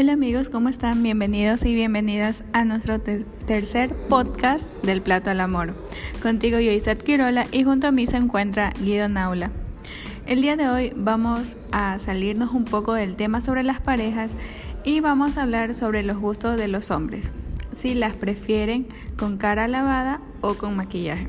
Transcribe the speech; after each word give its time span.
Hola 0.00 0.14
amigos, 0.14 0.48
¿cómo 0.48 0.70
están? 0.70 1.02
Bienvenidos 1.02 1.62
y 1.66 1.74
bienvenidas 1.74 2.42
a 2.54 2.64
nuestro 2.64 3.02
tercer 3.02 3.94
podcast 3.94 4.72
del 4.82 5.02
Plato 5.02 5.28
al 5.28 5.40
Amor. 5.40 5.74
Contigo 6.22 6.58
yo, 6.58 6.72
Isat 6.72 7.02
Quirola, 7.02 7.46
y 7.52 7.64
junto 7.64 7.86
a 7.86 7.92
mí 7.92 8.06
se 8.06 8.16
encuentra 8.16 8.72
Guido 8.80 9.10
Naula. 9.10 9.50
El 10.24 10.40
día 10.40 10.56
de 10.56 10.70
hoy 10.70 10.94
vamos 10.96 11.58
a 11.70 11.98
salirnos 11.98 12.52
un 12.52 12.64
poco 12.64 12.94
del 12.94 13.14
tema 13.14 13.42
sobre 13.42 13.62
las 13.62 13.82
parejas 13.82 14.38
y 14.84 15.00
vamos 15.00 15.36
a 15.36 15.42
hablar 15.42 15.74
sobre 15.74 16.02
los 16.02 16.16
gustos 16.16 16.56
de 16.56 16.68
los 16.68 16.90
hombres, 16.90 17.34
si 17.72 17.92
las 17.92 18.16
prefieren 18.16 18.86
con 19.18 19.36
cara 19.36 19.68
lavada 19.68 20.22
o 20.40 20.54
con 20.54 20.76
maquillaje. 20.76 21.28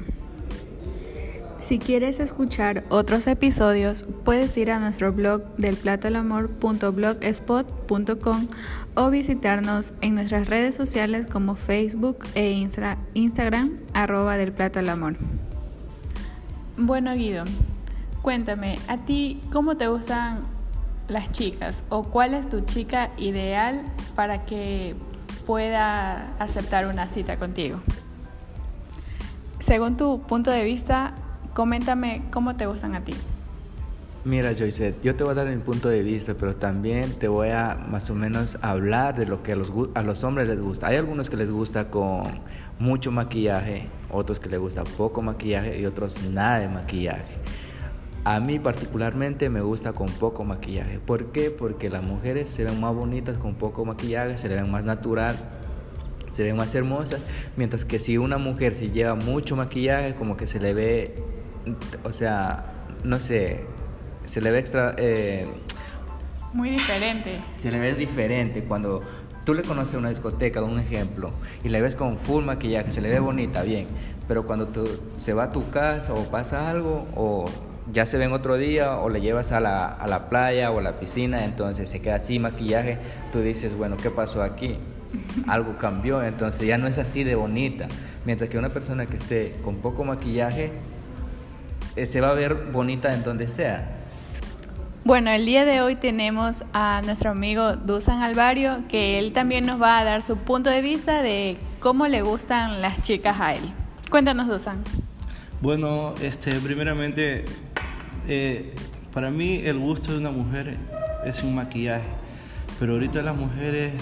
Si 1.62 1.78
quieres 1.78 2.20
escuchar 2.20 2.84
otros 2.90 3.28
episodios, 3.28 4.04
puedes 4.26 4.58
ir 4.58 4.72
a 4.72 4.80
nuestro 4.80 5.14
blog 5.14 5.44
del 5.58 5.78
platolamor.blogspot.com 5.78 8.48
o 8.96 9.12
visitarnos 9.12 9.94
en 10.02 10.16
nuestras 10.16 10.48
redes 10.48 10.74
sociales 10.74 11.28
como 11.28 11.54
Facebook 11.54 12.26
e 12.34 12.68
Instagram 13.14 13.78
arroba 13.94 14.38
del 14.38 14.52
plato 14.52 14.80
al 14.80 14.90
amor. 14.90 15.18
Bueno 16.78 17.14
Guido, 17.14 17.44
cuéntame, 18.24 18.80
¿a 18.88 18.98
ti 18.98 19.40
cómo 19.52 19.78
te 19.78 19.88
gustan 19.88 20.40
las 21.10 21.32
chicas 21.32 21.84
o 21.90 22.02
cuál 22.02 22.34
es 22.34 22.50
tu 22.50 22.62
chica 22.62 23.12
ideal 23.18 23.84
para 24.16 24.46
que 24.46 24.96
pueda 25.46 26.36
aceptar 26.40 26.88
una 26.88 27.06
cita 27.06 27.38
contigo? 27.38 27.80
Según 29.60 29.96
tu 29.96 30.24
punto 30.24 30.50
de 30.50 30.66
vista, 30.66 31.14
Coméntame 31.54 32.24
cómo 32.32 32.56
te 32.56 32.66
gustan 32.66 32.96
a 32.96 33.04
ti. 33.04 33.14
Mira, 34.24 34.54
Joyce, 34.54 34.94
yo 35.02 35.16
te 35.16 35.24
voy 35.24 35.32
a 35.32 35.36
dar 35.36 35.48
mi 35.48 35.58
punto 35.58 35.90
de 35.90 36.04
vista, 36.04 36.36
pero 36.36 36.56
también 36.56 37.12
te 37.14 37.28
voy 37.28 37.50
a 37.50 37.76
más 37.90 38.08
o 38.12 38.16
menos 38.16 38.58
hablar 38.62 39.18
de 39.18 39.26
lo 39.26 39.42
que 39.42 39.54
a 39.54 39.56
los, 39.56 39.74
a 39.96 40.04
los 40.04 40.24
hombres 40.24 40.48
les 40.48 40.62
gusta. 40.62 40.88
Hay 40.88 40.98
algunos 40.98 41.30
que 41.30 41.38
les 41.38 41.50
gusta 41.50 41.90
con 41.90 42.24
mucho 42.78 43.12
maquillaje, 43.12 43.88
otros 44.12 44.40
que 44.40 44.48
les 44.48 44.60
gusta 44.60 44.84
poco 44.84 45.24
maquillaje 45.24 45.80
y 45.80 45.88
otros 45.88 46.22
nada 46.30 46.60
de 46.60 46.68
maquillaje. 46.68 47.24
A 48.24 48.40
mí 48.40 48.60
particularmente 48.60 49.50
me 49.50 49.62
gusta 49.62 49.94
con 49.94 50.08
poco 50.08 50.44
maquillaje. 50.44 51.00
¿Por 51.00 51.32
qué? 51.32 51.50
Porque 51.50 51.90
las 51.90 52.04
mujeres 52.04 52.52
se 52.52 52.64
ven 52.64 52.80
más 52.80 52.94
bonitas 52.94 53.40
con 53.40 53.56
poco 53.56 53.86
maquillaje, 53.86 54.38
se 54.38 54.50
le 54.50 54.56
ven 54.56 54.70
más 54.70 54.84
natural 54.84 55.36
se 56.32 56.44
ven 56.44 56.56
más 56.56 56.74
hermosas, 56.76 57.20
mientras 57.58 57.86
que 57.86 58.00
si 58.00 58.18
una 58.18 58.38
mujer 58.38 58.74
se 58.74 58.90
lleva 58.90 59.16
mucho 59.16 59.56
maquillaje, 59.56 60.16
como 60.16 60.38
que 60.38 60.48
se 60.48 60.60
le 60.60 60.74
ve 60.74 61.16
o 62.04 62.12
sea, 62.12 62.66
no 63.04 63.20
sé, 63.20 63.66
se 64.26 64.42
le 64.42 64.52
ve 64.52 64.60
extra... 64.60 64.96
Eh, 64.98 65.48
Muy 66.54 66.70
diferente. 66.70 67.40
Se 67.58 67.72
le 67.72 67.80
ve 67.80 67.94
diferente 67.96 68.64
cuando 68.64 69.02
tú 69.44 69.54
le 69.54 69.64
conoces 69.64 69.96
una 69.96 70.10
discoteca, 70.10 70.62
un 70.62 70.80
ejemplo, 70.80 71.32
y 71.64 71.70
le 71.70 71.82
ves 71.82 71.96
con 71.96 72.18
full 72.18 72.44
maquillaje, 72.44 72.92
se 72.92 73.02
le 73.02 73.10
ve 73.10 73.20
bonita, 73.20 73.64
bien, 73.64 73.88
pero 74.28 74.46
cuando 74.46 74.68
tú, 74.68 74.84
se 75.18 75.34
va 75.34 75.46
a 75.46 75.52
tu 75.52 75.70
casa 75.70 76.14
o 76.14 76.24
pasa 76.26 76.70
algo, 76.70 77.08
o 77.16 77.46
ya 77.92 78.06
se 78.06 78.18
ven 78.18 78.32
otro 78.32 78.58
día, 78.58 78.98
o 78.98 79.10
le 79.10 79.22
llevas 79.22 79.52
a 79.52 79.60
la, 79.60 79.88
a 79.88 80.08
la 80.08 80.30
playa 80.30 80.72
o 80.72 80.80
a 80.80 80.82
la 80.82 81.00
piscina, 81.00 81.44
entonces 81.44 81.90
se 81.90 82.02
queda 82.02 82.16
así 82.16 82.40
maquillaje, 82.40 83.00
tú 83.32 83.42
dices, 83.42 83.76
bueno, 83.76 83.98
¿qué 83.98 84.12
pasó 84.12 84.44
aquí? 84.44 84.78
Algo 85.48 85.78
cambió, 85.78 86.24
entonces 86.24 86.68
ya 86.68 86.78
no 86.78 86.88
es 86.88 86.98
así 86.98 87.24
de 87.24 87.36
bonita. 87.36 87.88
Mientras 88.26 88.50
que 88.50 88.58
una 88.58 88.70
persona 88.70 89.08
que 89.08 89.18
esté 89.18 89.56
con 89.64 89.78
poco 89.78 90.04
maquillaje, 90.04 90.72
eh, 91.96 92.06
se 92.06 92.22
va 92.22 92.30
a 92.30 92.34
ver 92.34 92.56
bonita 92.72 93.14
en 93.14 93.24
donde 93.24 93.48
sea. 93.48 93.98
Bueno, 95.04 95.32
el 95.32 95.48
día 95.48 95.66
de 95.66 95.82
hoy 95.82 95.96
tenemos 95.96 96.64
a 96.74 97.02
nuestro 97.04 97.32
amigo 97.32 97.76
Dusan 97.76 98.22
Alvario, 98.22 98.84
que 98.88 99.18
él 99.18 99.34
también 99.34 99.66
nos 99.66 99.82
va 99.82 99.98
a 99.98 100.04
dar 100.04 100.22
su 100.22 100.38
punto 100.38 100.70
de 100.70 100.84
vista 100.84 101.24
de 101.24 101.58
cómo 101.80 102.08
le 102.08 102.22
gustan 102.22 102.84
las 102.84 103.02
chicas 103.02 103.40
a 103.40 103.56
él. 103.56 103.64
Cuéntanos, 104.12 104.48
Dusan. 104.48 104.84
Bueno, 105.60 106.14
este, 106.22 106.52
primeramente, 106.60 107.46
eh, 108.28 108.76
para 109.12 109.32
mí 109.32 109.62
el 109.64 109.80
gusto 109.80 110.12
de 110.12 110.20
una 110.20 110.32
mujer 110.32 110.78
es 111.26 111.42
un 111.44 111.56
maquillaje, 111.56 112.08
pero 112.80 112.94
ahorita 112.94 113.24
las 113.24 113.36
mujeres, 113.36 113.94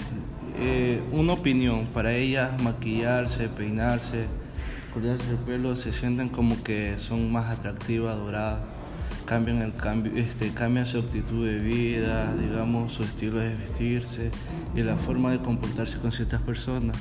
eh, 0.58 1.02
una 1.12 1.32
opinión, 1.32 1.86
para 1.86 2.12
ellas 2.12 2.50
maquillarse, 2.62 3.48
peinarse, 3.48 4.26
cortarse 4.92 5.30
el 5.30 5.36
pelo 5.38 5.76
se 5.76 5.92
sienten 5.92 6.28
como 6.28 6.62
que 6.62 6.98
son 6.98 7.30
más 7.30 7.50
atractivas, 7.50 8.16
doradas, 8.16 8.60
cambian 9.24 9.62
el 9.62 9.72
cambio, 9.72 10.12
este, 10.16 10.50
cambian 10.50 10.86
su 10.86 10.98
actitud 10.98 11.46
de 11.46 11.58
vida, 11.58 12.34
digamos, 12.34 12.92
su 12.92 13.04
estilo 13.04 13.38
de 13.38 13.54
vestirse 13.54 14.30
y 14.74 14.82
la 14.82 14.96
forma 14.96 15.30
de 15.30 15.38
comportarse 15.38 15.98
con 15.98 16.10
ciertas 16.10 16.40
personas. 16.42 16.96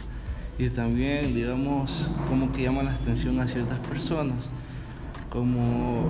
Y 0.59 0.69
también, 0.69 1.33
digamos, 1.33 2.09
como 2.27 2.51
que 2.51 2.63
llaman 2.63 2.85
la 2.85 2.93
atención 2.93 3.39
a 3.39 3.47
ciertas 3.47 3.79
personas. 3.79 4.49
Como 5.29 6.09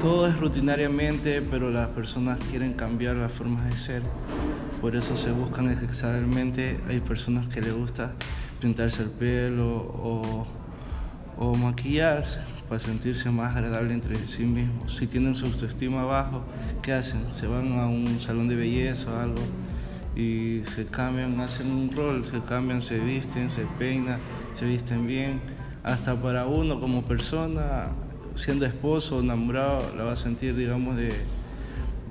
todo 0.00 0.26
es 0.26 0.36
rutinariamente, 0.38 1.42
pero 1.42 1.70
las 1.70 1.88
personas 1.88 2.38
quieren 2.50 2.72
cambiar 2.72 3.16
las 3.16 3.32
formas 3.32 3.64
de 3.66 3.78
ser. 3.78 4.02
Por 4.80 4.96
eso 4.96 5.16
se 5.16 5.30
buscan 5.30 5.70
exageradamente. 5.70 6.80
Hay 6.88 7.00
personas 7.00 7.46
que 7.46 7.60
les 7.60 7.72
gusta 7.72 8.12
pintarse 8.60 9.02
el 9.02 9.10
pelo 9.10 9.76
o 9.76 10.46
o 11.38 11.54
maquillarse 11.54 12.40
para 12.68 12.80
sentirse 12.80 13.30
más 13.30 13.54
agradable 13.54 13.94
entre 13.94 14.16
sí 14.16 14.44
mismos. 14.44 14.96
Si 14.96 15.06
tienen 15.06 15.34
su 15.34 15.46
autoestima 15.46 16.04
bajo, 16.04 16.42
¿qué 16.82 16.92
hacen? 16.92 17.22
Se 17.32 17.46
van 17.46 17.78
a 17.78 17.86
un 17.86 18.20
salón 18.20 18.48
de 18.48 18.56
belleza 18.56 19.10
o 19.12 19.18
algo 19.18 19.42
y 20.16 20.62
se 20.64 20.86
cambian, 20.86 21.40
hacen 21.40 21.70
un 21.70 21.90
rol, 21.90 22.24
se 22.24 22.40
cambian, 22.40 22.82
se 22.82 22.98
visten, 22.98 23.50
se 23.50 23.62
peinan, 23.78 24.20
se 24.54 24.64
visten 24.64 25.06
bien. 25.06 25.40
Hasta 25.82 26.20
para 26.20 26.46
uno 26.46 26.80
como 26.80 27.02
persona, 27.02 27.88
siendo 28.34 28.64
esposo 28.64 29.16
o 29.16 29.20
enamorado, 29.20 29.94
la 29.96 30.04
va 30.04 30.12
a 30.12 30.16
sentir, 30.16 30.56
digamos, 30.56 30.96
de, 30.96 31.12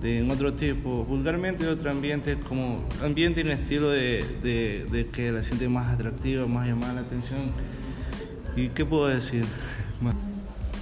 de 0.02 0.20
en 0.20 0.30
otro 0.30 0.54
tipo, 0.54 1.06
vulgarmente 1.06 1.66
de 1.66 1.72
otro 1.72 1.90
ambiente, 1.90 2.38
como 2.48 2.84
ambiente 3.02 3.42
en 3.42 3.48
estilo 3.48 3.90
de, 3.90 4.24
de, 4.44 4.86
de 4.92 5.08
que 5.08 5.32
la 5.32 5.42
siente 5.42 5.68
más 5.70 5.92
atractiva, 5.92 6.46
más 6.46 6.68
llamada 6.68 6.94
la 6.94 7.02
atención 7.02 7.40
¿Y 8.56 8.70
qué 8.70 8.86
puedo 8.86 9.08
decir? 9.08 9.46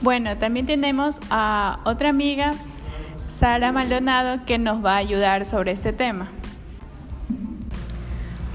Bueno, 0.01 0.37
también 0.37 0.65
tenemos 0.65 1.19
a 1.29 1.79
otra 1.85 2.09
amiga, 2.09 2.53
Sara 3.27 3.71
Maldonado, 3.71 4.45
que 4.45 4.57
nos 4.57 4.83
va 4.83 4.95
a 4.95 4.97
ayudar 4.97 5.45
sobre 5.45 5.71
este 5.71 5.93
tema. 5.93 6.29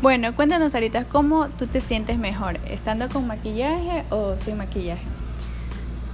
Bueno, 0.03 0.34
cuéntanos 0.34 0.75
ahorita 0.75 1.06
cómo 1.06 1.49
tú 1.49 1.66
te 1.66 1.81
sientes 1.81 2.19
mejor, 2.19 2.60
estando 2.69 3.09
con 3.09 3.27
maquillaje 3.27 4.04
o 4.10 4.37
sin 4.37 4.59
maquillaje. 4.59 5.04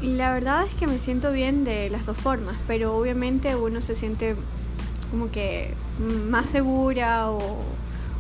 La 0.01 0.33
verdad 0.33 0.67
es 0.67 0.75
que 0.75 0.87
me 0.87 0.99
siento 0.99 1.33
bien 1.33 1.65
de 1.65 1.91
las 1.91 2.07
dos 2.07 2.17
formas, 2.17 2.57
pero 2.67 2.97
obviamente 2.97 3.57
uno 3.57 3.81
se 3.81 3.95
siente 3.95 4.37
como 5.11 5.31
que 5.31 5.75
más 6.29 6.51
segura 6.51 7.31
o 7.31 7.39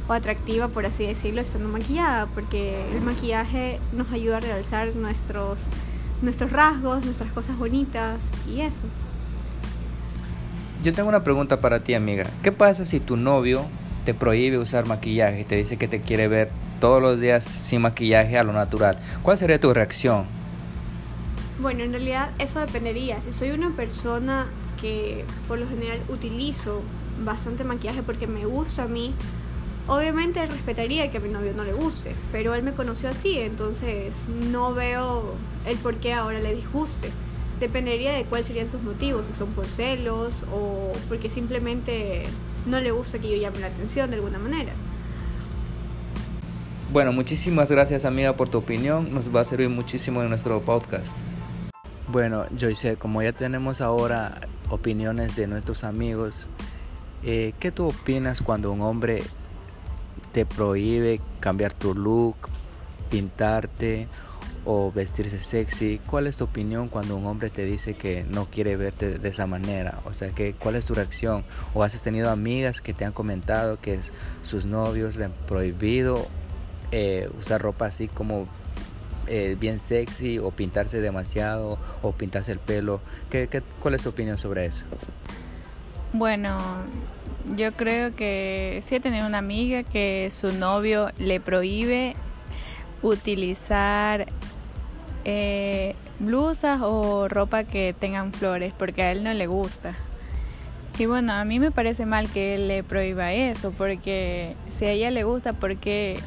o 0.08 0.12
atractiva, 0.12 0.68
por 0.68 0.86
así 0.86 1.06
decirlo, 1.06 1.40
estando 1.40 1.68
maquillada, 1.68 2.26
porque 2.26 2.90
el 2.92 3.00
maquillaje 3.00 3.78
nos 3.92 4.10
ayuda 4.12 4.38
a 4.38 4.40
realzar 4.40 4.94
nuestros, 4.94 5.66
nuestros 6.22 6.50
rasgos, 6.50 7.04
nuestras 7.04 7.32
cosas 7.32 7.56
bonitas 7.56 8.20
y 8.48 8.60
eso. 8.60 8.82
Yo 10.82 10.92
tengo 10.92 11.08
una 11.08 11.22
pregunta 11.22 11.60
para 11.60 11.84
ti, 11.84 11.94
amiga. 11.94 12.26
¿Qué 12.42 12.50
pasa 12.50 12.84
si 12.84 12.98
tu 12.98 13.16
novio 13.16 13.64
te 14.04 14.14
prohíbe 14.14 14.58
usar 14.58 14.86
maquillaje 14.86 15.42
y 15.42 15.44
te 15.44 15.54
dice 15.56 15.76
que 15.76 15.86
te 15.86 16.00
quiere 16.00 16.26
ver 16.26 16.50
todos 16.80 17.00
los 17.00 17.20
días 17.20 17.44
sin 17.44 17.82
maquillaje 17.82 18.36
a 18.36 18.42
lo 18.42 18.52
natural? 18.52 18.98
¿Cuál 19.22 19.38
sería 19.38 19.60
tu 19.60 19.72
reacción? 19.72 20.24
Bueno, 21.60 21.84
en 21.84 21.92
realidad 21.92 22.30
eso 22.40 22.58
dependería. 22.58 23.22
Si 23.22 23.32
soy 23.32 23.52
una 23.52 23.70
persona 23.70 24.46
que 24.80 25.24
por 25.46 25.60
lo 25.60 25.68
general 25.68 26.00
utilizo 26.08 26.80
bastante 27.24 27.62
maquillaje 27.62 28.02
porque 28.02 28.26
me 28.26 28.44
gusta 28.44 28.82
a 28.82 28.88
mí, 28.88 29.14
Obviamente 29.88 30.44
respetaría 30.46 31.10
que 31.10 31.18
a 31.18 31.20
mi 31.20 31.28
novio 31.28 31.52
no 31.56 31.64
le 31.64 31.72
guste, 31.72 32.14
pero 32.30 32.54
él 32.54 32.62
me 32.62 32.72
conoció 32.72 33.08
así, 33.08 33.38
entonces 33.38 34.16
no 34.50 34.74
veo 34.74 35.34
el 35.66 35.76
por 35.78 35.96
qué 35.96 36.12
ahora 36.12 36.38
le 36.38 36.54
disguste. 36.54 37.10
Dependería 37.58 38.12
de 38.12 38.24
cuáles 38.24 38.46
serían 38.46 38.70
sus 38.70 38.82
motivos, 38.82 39.26
si 39.26 39.32
son 39.32 39.50
por 39.50 39.66
celos 39.66 40.44
o 40.52 40.92
porque 41.08 41.28
simplemente 41.28 42.24
no 42.66 42.80
le 42.80 42.92
gusta 42.92 43.18
que 43.18 43.28
yo 43.28 43.36
llame 43.36 43.58
la 43.58 43.68
atención 43.68 44.10
de 44.10 44.16
alguna 44.16 44.38
manera. 44.38 44.72
Bueno, 46.92 47.12
muchísimas 47.12 47.70
gracias 47.70 48.04
amiga 48.04 48.36
por 48.36 48.48
tu 48.48 48.58
opinión, 48.58 49.12
nos 49.12 49.34
va 49.34 49.40
a 49.40 49.44
servir 49.44 49.68
muchísimo 49.68 50.22
en 50.22 50.28
nuestro 50.28 50.60
podcast. 50.60 51.16
Bueno, 52.08 52.44
Joyce, 52.60 52.96
como 52.96 53.22
ya 53.22 53.32
tenemos 53.32 53.80
ahora 53.80 54.42
opiniones 54.68 55.34
de 55.34 55.46
nuestros 55.46 55.82
amigos, 55.84 56.46
eh, 57.24 57.54
¿qué 57.58 57.72
tú 57.72 57.86
opinas 57.86 58.42
cuando 58.42 58.70
un 58.70 58.82
hombre 58.82 59.22
te 60.32 60.46
prohíbe 60.46 61.20
cambiar 61.40 61.72
tu 61.72 61.94
look, 61.94 62.36
pintarte 63.10 64.08
o 64.64 64.92
vestirse 64.92 65.38
sexy. 65.38 66.00
¿Cuál 66.06 66.26
es 66.26 66.36
tu 66.36 66.44
opinión 66.44 66.88
cuando 66.88 67.16
un 67.16 67.26
hombre 67.26 67.50
te 67.50 67.64
dice 67.64 67.94
que 67.94 68.24
no 68.24 68.46
quiere 68.46 68.76
verte 68.76 69.18
de 69.18 69.28
esa 69.28 69.46
manera? 69.46 70.00
O 70.04 70.12
sea, 70.12 70.30
que, 70.30 70.54
¿cuál 70.54 70.76
es 70.76 70.86
tu 70.86 70.94
reacción? 70.94 71.44
¿O 71.74 71.82
has 71.82 72.00
tenido 72.02 72.30
amigas 72.30 72.80
que 72.80 72.94
te 72.94 73.04
han 73.04 73.12
comentado 73.12 73.80
que 73.80 74.00
sus 74.42 74.64
novios 74.64 75.16
le 75.16 75.26
han 75.26 75.32
prohibido 75.46 76.26
eh, 76.90 77.28
usar 77.38 77.62
ropa 77.62 77.86
así 77.86 78.08
como 78.08 78.46
eh, 79.26 79.56
bien 79.58 79.80
sexy 79.80 80.38
o 80.38 80.50
pintarse 80.50 81.00
demasiado 81.00 81.78
o 82.02 82.12
pintarse 82.12 82.52
el 82.52 82.58
pelo? 82.58 83.00
¿Qué, 83.30 83.62
cuál 83.80 83.94
es 83.94 84.02
tu 84.02 84.10
opinión 84.10 84.38
sobre 84.38 84.66
eso? 84.66 84.86
Bueno, 86.12 86.58
yo 87.56 87.72
creo 87.72 88.14
que 88.14 88.80
sí 88.82 88.96
he 88.96 89.00
tenido 89.00 89.26
una 89.26 89.38
amiga 89.38 89.82
que 89.82 90.28
su 90.30 90.52
novio 90.52 91.10
le 91.16 91.40
prohíbe 91.40 92.16
utilizar 93.02 94.26
eh, 95.24 95.94
blusas 96.18 96.80
o 96.82 97.28
ropa 97.28 97.64
que 97.64 97.94
tengan 97.98 98.34
flores 98.34 98.74
porque 98.76 99.02
a 99.02 99.12
él 99.12 99.24
no 99.24 99.32
le 99.32 99.46
gusta. 99.46 99.96
Y 100.98 101.06
bueno, 101.06 101.32
a 101.32 101.46
mí 101.46 101.58
me 101.58 101.70
parece 101.70 102.04
mal 102.04 102.30
que 102.30 102.56
él 102.56 102.68
le 102.68 102.82
prohíba 102.82 103.32
eso 103.32 103.72
porque 103.72 104.54
si 104.68 104.84
a 104.84 104.90
ella 104.90 105.10
le 105.10 105.24
gusta, 105.24 105.54
¿por 105.54 105.76
qué 105.78 106.20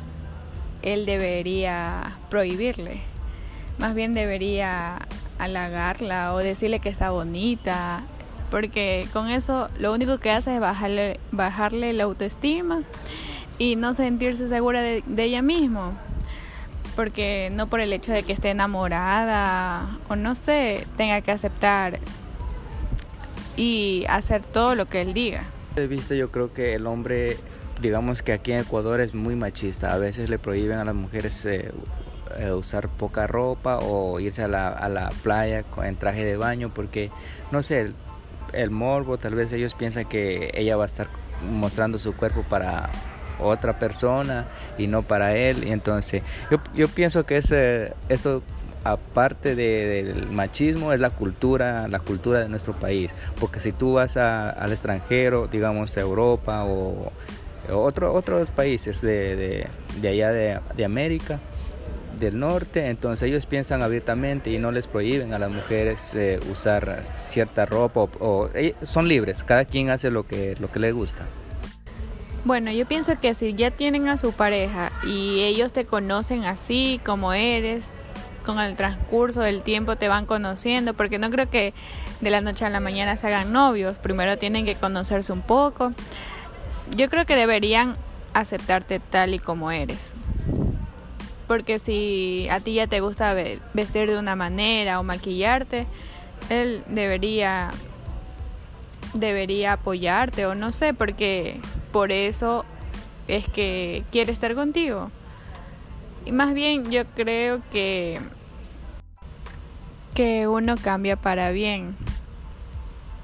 él 0.81 1.05
debería 1.05 2.17
prohibirle? 2.31 3.01
Más 3.77 3.93
bien 3.93 4.15
debería 4.15 4.97
halagarla 5.37 6.33
o 6.33 6.39
decirle 6.39 6.79
que 6.79 6.89
está 6.89 7.11
bonita, 7.11 8.03
porque 8.51 9.07
con 9.13 9.29
eso 9.29 9.69
lo 9.79 9.93
único 9.93 10.17
que 10.17 10.31
hace 10.31 10.55
es 10.55 10.59
bajarle, 10.59 11.19
bajarle 11.31 11.93
la 11.93 12.03
autoestima 12.03 12.83
y 13.57 13.75
no 13.75 13.93
sentirse 13.93 14.47
segura 14.47 14.81
de, 14.81 15.03
de 15.05 15.23
ella 15.23 15.41
misma 15.41 15.93
porque 16.95 17.49
no 17.51 17.67
por 17.67 17.81
el 17.81 17.91
hecho 17.93 18.11
de 18.11 18.23
que 18.23 18.33
esté 18.33 18.49
enamorada 18.49 19.97
o 20.07 20.15
no 20.15 20.35
sé, 20.35 20.87
tenga 20.97 21.21
que 21.21 21.31
aceptar 21.31 21.99
y 23.57 24.05
hacer 24.07 24.41
todo 24.41 24.75
lo 24.75 24.87
que 24.87 25.01
él 25.01 25.13
diga. 25.13 25.45
He 25.75 25.87
visto, 25.87 26.13
yo 26.13 26.31
creo 26.31 26.53
que 26.53 26.75
el 26.75 26.87
hombre, 26.87 27.37
digamos 27.81 28.21
que 28.21 28.33
aquí 28.33 28.53
en 28.53 28.59
Ecuador 28.61 29.01
es 29.01 29.13
muy 29.13 29.35
machista, 29.35 29.93
a 29.93 29.97
veces 29.97 30.29
le 30.29 30.39
prohíben 30.39 30.77
a 30.77 30.85
las 30.85 30.95
mujeres 30.95 31.45
eh, 31.45 31.71
eh, 32.37 32.51
usar 32.51 32.87
poca 32.87 33.27
ropa 33.27 33.79
o 33.79 34.19
irse 34.19 34.43
a 34.43 34.47
la, 34.47 34.69
a 34.69 34.87
la 34.87 35.09
playa 35.23 35.65
en 35.83 35.95
traje 35.97 36.23
de 36.23 36.37
baño 36.37 36.73
porque, 36.73 37.09
no 37.51 37.61
sé, 37.61 37.91
el, 38.55 38.71
morbo, 38.71 39.17
tal 39.17 39.35
vez 39.35 39.51
ellos 39.53 39.75
piensan 39.75 40.05
que 40.05 40.51
ella 40.53 40.75
va 40.77 40.83
a 40.83 40.87
estar 40.87 41.07
mostrando 41.49 41.99
su 41.99 42.15
cuerpo 42.15 42.43
para 42.43 42.89
otra 43.39 43.77
persona 43.77 44.47
y 44.77 44.87
no 44.87 45.03
para 45.03 45.35
él. 45.35 45.63
Y 45.67 45.71
entonces 45.71 46.23
yo, 46.49 46.59
yo 46.73 46.87
pienso 46.87 47.25
que 47.25 47.37
ese, 47.37 47.93
esto 48.09 48.43
aparte 48.85 49.55
del 49.55 50.29
machismo 50.29 50.93
es 50.93 50.99
la 51.01 51.09
cultura, 51.09 51.87
la 51.87 51.99
cultura 51.99 52.39
de 52.39 52.49
nuestro 52.49 52.73
país. 52.73 53.11
Porque 53.39 53.59
si 53.59 53.71
tú 53.71 53.93
vas 53.93 54.15
al 54.15 54.71
extranjero, 54.71 55.47
digamos 55.47 55.97
a 55.97 56.01
Europa 56.01 56.63
o 56.65 57.11
otro, 57.73 58.13
otros 58.13 58.51
países 58.51 59.01
de, 59.01 59.67
de, 59.99 60.07
allá 60.07 60.31
de, 60.31 60.59
de, 60.75 60.85
América 60.85 61.39
del 62.19 62.39
norte, 62.39 62.87
entonces 62.87 63.29
ellos 63.29 63.45
piensan 63.45 63.83
abiertamente 63.83 64.49
y 64.49 64.57
no 64.57 64.71
les 64.71 64.87
prohíben 64.87 65.33
a 65.33 65.39
las 65.39 65.51
mujeres 65.51 66.15
eh, 66.15 66.39
usar 66.51 67.03
cierta 67.05 67.65
ropa 67.65 68.01
o, 68.01 68.09
o, 68.19 68.49
son 68.83 69.07
libres, 69.07 69.43
cada 69.43 69.65
quien 69.65 69.89
hace 69.89 70.09
lo 70.11 70.27
que, 70.27 70.55
lo 70.59 70.71
que 70.71 70.79
le 70.79 70.91
gusta. 70.91 71.25
Bueno, 72.45 72.71
yo 72.71 72.85
pienso 72.85 73.19
que 73.19 73.33
si 73.33 73.55
ya 73.55 73.71
tienen 73.71 74.07
a 74.07 74.17
su 74.17 74.31
pareja 74.31 74.91
y 75.03 75.41
ellos 75.41 75.73
te 75.73 75.85
conocen 75.85 76.43
así 76.43 77.01
como 77.03 77.33
eres, 77.33 77.89
con 78.45 78.59
el 78.59 78.75
transcurso 78.75 79.41
del 79.41 79.63
tiempo 79.63 79.95
te 79.95 80.07
van 80.07 80.25
conociendo, 80.25 80.93
porque 80.93 81.17
no 81.17 81.31
creo 81.31 81.49
que 81.49 81.73
de 82.21 82.29
la 82.29 82.41
noche 82.41 82.63
a 82.63 82.69
la 82.69 82.79
mañana 82.79 83.17
se 83.17 83.27
hagan 83.27 83.51
novios, 83.51 83.97
primero 83.97 84.37
tienen 84.37 84.65
que 84.65 84.75
conocerse 84.75 85.33
un 85.33 85.41
poco. 85.41 85.93
Yo 86.95 87.09
creo 87.09 87.25
que 87.25 87.35
deberían 87.35 87.95
aceptarte 88.33 88.99
tal 88.99 89.33
y 89.33 89.39
como 89.39 89.71
eres. 89.71 90.13
Porque 91.47 91.79
si 91.79 92.47
a 92.49 92.59
ti 92.59 92.73
ya 92.73 92.87
te 92.87 92.99
gusta 93.01 93.35
vestir 93.73 94.09
de 94.09 94.17
una 94.17 94.35
manera 94.35 94.99
o 94.99 95.03
maquillarte, 95.03 95.85
él 96.49 96.83
debería 96.87 97.71
debería 99.13 99.73
apoyarte 99.73 100.45
o 100.45 100.55
no 100.55 100.71
sé, 100.71 100.93
porque 100.93 101.59
por 101.91 102.11
eso 102.11 102.65
es 103.27 103.47
que 103.47 104.03
quiere 104.11 104.31
estar 104.31 104.55
contigo. 104.55 105.11
Y 106.25 106.31
más 106.31 106.53
bien 106.53 106.89
yo 106.91 107.05
creo 107.15 107.61
que 107.71 108.19
que 110.13 110.47
uno 110.47 110.75
cambia 110.77 111.17
para 111.17 111.51
bien. 111.51 111.95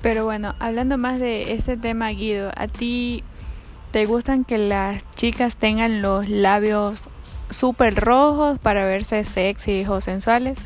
Pero 0.01 0.25
bueno, 0.25 0.55
hablando 0.59 0.97
más 0.97 1.19
de 1.19 1.53
ese 1.53 1.77
tema, 1.77 2.09
Guido, 2.09 2.51
¿a 2.55 2.67
ti 2.67 3.23
te 3.91 4.05
gustan 4.05 4.43
que 4.43 4.57
las 4.57 5.03
chicas 5.15 5.55
tengan 5.55 6.01
los 6.01 6.27
labios 6.27 7.07
súper 7.51 7.95
rojos 7.95 8.59
para 8.59 8.85
verse 8.85 9.23
sexy 9.23 9.85
o 9.85 10.01
sensuales? 10.01 10.59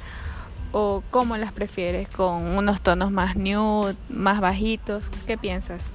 ¿O 0.71 1.03
cómo 1.11 1.37
las 1.37 1.51
prefieres? 1.51 2.07
¿Con 2.09 2.57
unos 2.57 2.81
tonos 2.81 3.11
más 3.11 3.35
nude, 3.35 3.95
más 4.09 4.41
bajitos? 4.41 5.09
¿Qué 5.25 5.37
piensas? 5.37 5.93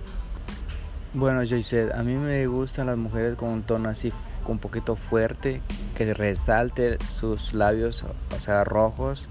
Bueno, 1.12 1.42
Joyce, 1.44 1.92
a 1.92 2.02
mí 2.02 2.14
me 2.14 2.46
gustan 2.46 2.86
las 2.86 2.96
mujeres 2.96 3.36
con 3.36 3.48
un 3.48 3.62
tono 3.62 3.88
así 3.88 4.12
un 4.50 4.58
poquito 4.58 4.96
fuerte, 4.96 5.62
que 5.94 6.12
resalte 6.12 6.98
sus 7.04 7.54
labios, 7.54 8.04
o 8.36 8.40
sea, 8.40 8.64
rojos, 8.64 9.28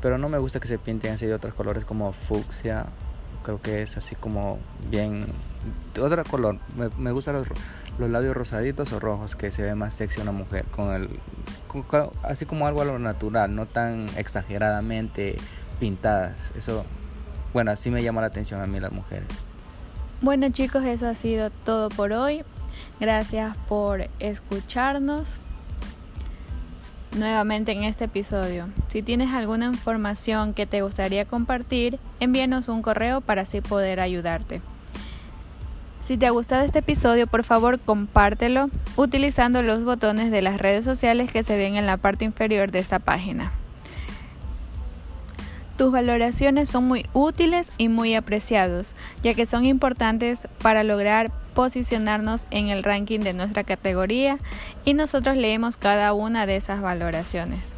pero 0.00 0.18
no 0.18 0.28
me 0.28 0.38
gusta 0.38 0.60
que 0.60 0.68
se 0.68 0.78
pinten 0.78 1.14
así 1.14 1.26
de 1.26 1.34
otros 1.34 1.54
colores 1.54 1.84
como 1.84 2.12
fucsia, 2.12 2.86
creo 3.42 3.60
que 3.60 3.82
es 3.82 3.96
así 3.96 4.14
como 4.14 4.58
bien, 4.90 5.26
otro 6.00 6.24
color, 6.24 6.58
me, 6.76 6.88
me 6.96 7.12
gustan 7.12 7.36
los, 7.36 7.48
los, 7.98 8.10
labios 8.10 8.36
rosaditos 8.36 8.92
o 8.92 9.00
rojos, 9.00 9.36
que 9.36 9.50
se 9.50 9.62
ve 9.62 9.74
más 9.74 9.94
sexy 9.94 10.20
una 10.20 10.32
mujer, 10.32 10.64
con 10.66 10.94
el, 10.94 11.08
así 12.22 12.46
como 12.46 12.66
algo 12.66 12.82
a 12.82 12.84
lo 12.84 12.98
natural, 12.98 13.54
no 13.54 13.66
tan 13.66 14.06
exageradamente 14.16 15.36
pintadas, 15.80 16.52
eso, 16.56 16.84
bueno, 17.52 17.70
así 17.70 17.90
me 17.90 18.02
llama 18.02 18.20
la 18.20 18.28
atención 18.28 18.60
a 18.60 18.66
mí 18.66 18.80
las 18.80 18.92
mujeres. 18.92 19.26
Bueno 20.20 20.48
chicos, 20.50 20.84
eso 20.84 21.08
ha 21.08 21.14
sido 21.14 21.50
todo 21.50 21.88
por 21.88 22.12
hoy. 22.12 22.44
Gracias 23.00 23.56
por 23.68 24.08
escucharnos 24.20 25.40
nuevamente 27.16 27.72
en 27.72 27.84
este 27.84 28.04
episodio. 28.04 28.68
Si 28.88 29.02
tienes 29.02 29.30
alguna 29.34 29.66
información 29.66 30.54
que 30.54 30.66
te 30.66 30.82
gustaría 30.82 31.24
compartir, 31.24 31.98
envíanos 32.20 32.68
un 32.68 32.82
correo 32.82 33.20
para 33.20 33.42
así 33.42 33.60
poder 33.60 34.00
ayudarte. 34.00 34.62
Si 36.02 36.16
te 36.16 36.26
ha 36.26 36.30
gustado 36.30 36.64
este 36.64 36.80
episodio, 36.80 37.28
por 37.28 37.44
favor 37.44 37.78
compártelo 37.78 38.70
utilizando 38.96 39.62
los 39.62 39.84
botones 39.84 40.32
de 40.32 40.42
las 40.42 40.58
redes 40.58 40.84
sociales 40.84 41.30
que 41.30 41.44
se 41.44 41.56
ven 41.56 41.76
en 41.76 41.86
la 41.86 41.96
parte 41.96 42.24
inferior 42.24 42.72
de 42.72 42.80
esta 42.80 42.98
página. 42.98 43.52
Tus 45.78 45.92
valoraciones 45.92 46.68
son 46.68 46.88
muy 46.88 47.06
útiles 47.12 47.72
y 47.78 47.88
muy 47.88 48.16
apreciados, 48.16 48.96
ya 49.22 49.34
que 49.34 49.46
son 49.46 49.64
importantes 49.64 50.48
para 50.60 50.82
lograr 50.82 51.30
posicionarnos 51.54 52.48
en 52.50 52.68
el 52.68 52.82
ranking 52.82 53.20
de 53.20 53.32
nuestra 53.32 53.62
categoría 53.62 54.38
y 54.84 54.94
nosotros 54.94 55.36
leemos 55.36 55.76
cada 55.76 56.14
una 56.14 56.46
de 56.46 56.56
esas 56.56 56.80
valoraciones. 56.80 57.76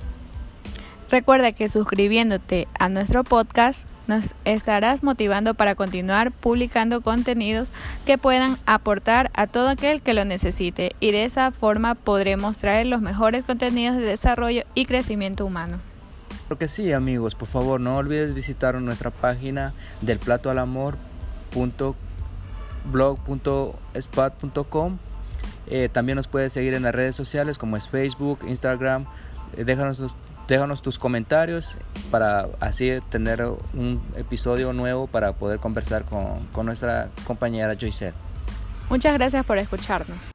Recuerda 1.10 1.52
que 1.52 1.68
suscribiéndote 1.68 2.68
a 2.78 2.88
nuestro 2.88 3.22
podcast 3.22 3.86
nos 4.06 4.34
estarás 4.44 5.02
motivando 5.02 5.54
para 5.54 5.74
continuar 5.74 6.32
publicando 6.32 7.00
contenidos 7.00 7.70
que 8.06 8.18
puedan 8.18 8.56
aportar 8.66 9.30
a 9.34 9.46
todo 9.46 9.68
aquel 9.68 10.02
que 10.02 10.14
lo 10.14 10.24
necesite 10.24 10.92
y 11.00 11.12
de 11.12 11.24
esa 11.24 11.50
forma 11.50 11.94
podremos 11.94 12.58
traer 12.58 12.86
los 12.86 13.00
mejores 13.00 13.44
contenidos 13.44 13.96
de 13.96 14.02
desarrollo 14.02 14.62
y 14.74 14.86
crecimiento 14.86 15.46
humano. 15.46 15.78
Lo 16.50 16.58
que 16.58 16.68
sí, 16.68 16.92
amigos, 16.92 17.34
por 17.34 17.48
favor, 17.48 17.80
no 17.80 17.96
olvides 17.96 18.34
visitar 18.34 18.74
nuestra 18.80 19.10
página 19.10 19.72
del 20.02 20.18
eh, 25.66 25.88
también 25.90 26.16
nos 26.16 26.28
puedes 26.28 26.52
seguir 26.52 26.74
en 26.74 26.82
las 26.82 26.94
redes 26.94 27.16
sociales 27.16 27.58
como 27.58 27.76
es 27.76 27.88
Facebook, 27.88 28.40
Instagram. 28.46 29.06
Eh, 29.56 29.64
déjanos, 29.64 30.02
déjanos 30.48 30.82
tus 30.82 30.98
comentarios 30.98 31.76
para 32.10 32.48
así 32.60 32.90
tener 33.10 33.44
un 33.44 34.02
episodio 34.16 34.72
nuevo 34.72 35.06
para 35.06 35.32
poder 35.32 35.58
conversar 35.58 36.04
con, 36.04 36.46
con 36.52 36.66
nuestra 36.66 37.08
compañera 37.26 37.74
Joyce. 37.78 38.12
Muchas 38.90 39.14
gracias 39.14 39.44
por 39.44 39.58
escucharnos. 39.58 40.33